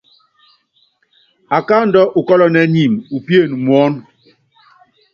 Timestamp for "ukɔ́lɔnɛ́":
2.19-2.65